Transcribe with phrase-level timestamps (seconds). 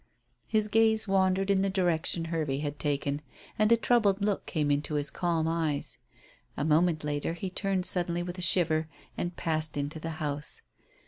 [0.47, 3.21] His gaze wandered in the direction Hervey had taken,
[3.59, 5.99] and a troubled look came into his calm eyes.
[6.57, 10.63] A moment later he turned suddenly with a shiver and passed into the house.